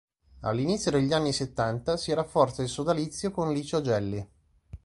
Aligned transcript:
All'inizio 0.39 0.89
degli 0.89 1.13
anni 1.13 1.31
settanta 1.31 1.95
si 1.95 2.11
rafforza 2.11 2.63
il 2.63 2.69
sodalizio 2.69 3.29
con 3.29 3.53
Licio 3.53 3.81
Gelli. 3.81 4.27